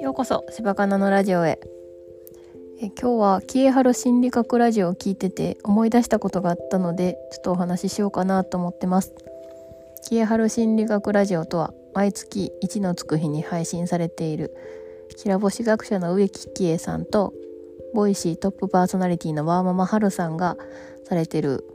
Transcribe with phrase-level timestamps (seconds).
[0.00, 1.60] ようこそ柴かなのラジオへ
[2.80, 9.12] え今日はリエハル心理学ラジオを聞いてて思い出したことがあったのでちょっとお話ししようかなと思ってます
[10.08, 14.56] リエハル心理学ラジオとは毎月1のつく日に配信されている
[15.18, 17.34] きらぼし学者の植木喜恵さんと
[17.92, 20.56] Voicy トップパーソナリティのワーママハルさんが
[21.04, 21.66] されてる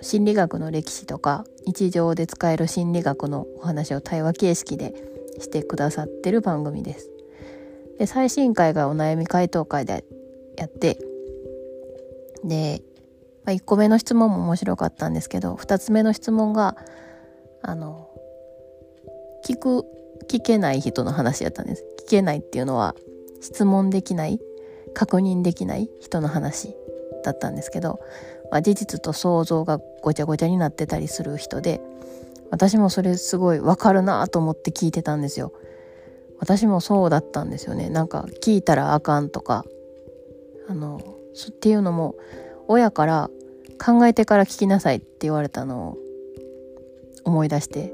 [0.00, 4.92] 心理学の歴史とか日常で使える心理学のお話を対話形式で
[5.38, 7.13] してくださってる番組です。
[7.98, 10.04] で最新回がお悩み回答会で
[10.56, 10.98] やって
[12.44, 12.82] で、
[13.44, 16.76] まあ、1個目の質問も面白かったんですけど2つ目の質問が
[17.62, 18.08] あの
[19.46, 19.84] 聞く
[20.28, 21.84] 聞けない人の話やったんです。
[22.06, 22.94] 聞けないっていうのは
[23.40, 24.40] 質問できない
[24.94, 26.74] 確認できない人の話
[27.24, 28.00] だったんですけど、
[28.50, 31.80] まあ、事実と想像がごちゃごちゃになってたりする人で
[32.50, 35.52] 私もそれすごいわかるなと思って聞いてたんですよ。
[36.38, 37.88] 私もそうだったんですよね。
[37.88, 39.64] なんか聞いたらあかんとか
[40.68, 41.00] あの
[41.48, 42.14] っていうのも
[42.68, 43.30] 親から
[43.84, 45.98] 考えてから聞きなさいって言われたのを
[47.24, 47.92] 思い出して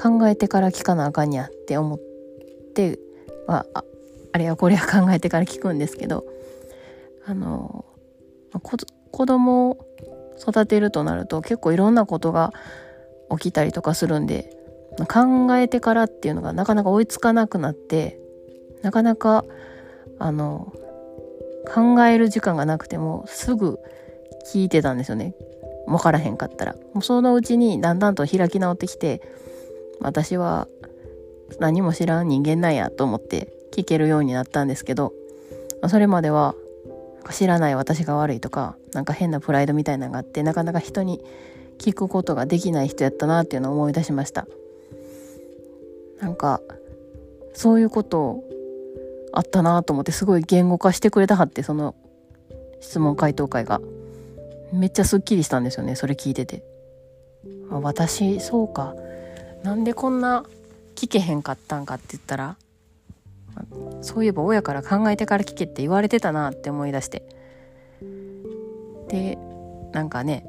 [0.00, 2.00] 考えてから聞かなあかんやって思っ
[2.74, 2.98] て、
[3.46, 3.84] まあ、
[4.32, 6.24] あれやこれや考えてから聞くんですけど
[7.26, 7.84] あの
[8.62, 9.86] 子供を
[10.40, 12.52] 育てるとなると結構いろんなことが
[13.30, 14.56] 起きたりとかするんで
[15.06, 18.18] 考えてからっていうのがなかなか追いつかなくなって
[18.82, 19.44] なかなか
[20.18, 20.72] あの
[21.72, 23.78] 考える時間がなくてもすぐ
[24.52, 25.34] 聞いてたんですよね。
[25.86, 26.74] 分からへんかったら。
[26.92, 29.22] もうそのうちにだんだんと開き直ってきて
[30.00, 30.68] 私は
[31.58, 35.12] 何も知らん人間なんやと思って聞けるようになったんですけど
[35.88, 36.54] それまでは
[37.30, 41.22] 知らない私が悪いとかなんか変なプライドみたいなのがあってなかなか人に
[41.78, 44.46] 聞くことができない人やったなっていうのを思い出しました。
[46.20, 46.60] なんか
[47.54, 48.42] そういうこと
[49.32, 51.94] あったなと思ってすごい言語化してくれたはってその
[52.80, 53.80] 質問回答会が。
[54.72, 56.62] めっちゃすっきりしたんですよねそれ聞いてて。
[57.70, 58.94] あ私そうか。
[59.62, 60.44] なんでこんな
[60.94, 62.56] 聞けへんかったんかって言ったら
[64.02, 67.22] そういえば親から考えてから聞けって言われてたなって思い出して。
[69.08, 69.38] で
[69.92, 70.44] なんかね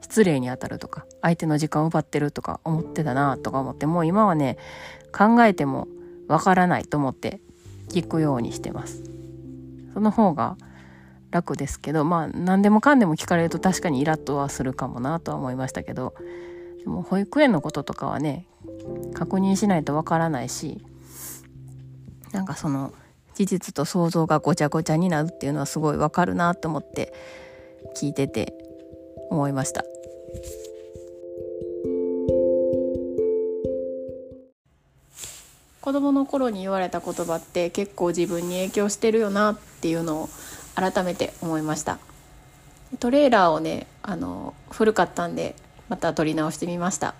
[0.00, 4.56] 失礼にあたるとか相手の時間を奪ってるとか思ってたなとか思ってもう今はね
[5.12, 5.88] 考えても
[6.28, 7.40] わからないと思って
[7.88, 9.02] 聞くようにしてます。
[9.94, 10.56] その方が
[11.30, 16.14] 楽ですけどまあ何でもかんでも聞かれると確かにイラッとはするかもなとは思いましたけど
[16.80, 18.46] でも保育園のこととかはね
[19.14, 20.84] 確認しないとわからないし
[22.32, 22.92] なんかその
[23.34, 27.12] 事実と想像がごちゃごちゃになるっていうのはすごいわかるなと思って
[27.96, 28.54] 聞いてて
[29.30, 29.84] 思いました。
[35.80, 40.28] 子供の頃に言われた言葉って結構自分に影響してるよなっていうのを
[40.74, 41.98] 改めて思いました。
[42.98, 45.54] トレーラーをねあの古かったんで
[45.88, 47.14] また撮り直してみました。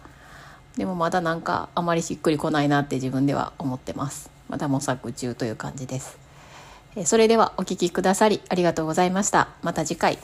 [0.76, 4.30] でもまだなんかあまりしっくりこないなって自分では思ってます。
[4.48, 6.18] まだ模索中という感じです。
[7.04, 9.48] それではお聴きくださりありがとうございました。
[9.62, 10.18] また次回。